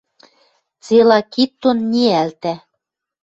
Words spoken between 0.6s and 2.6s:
Цела кид дон ниӓлтӓ.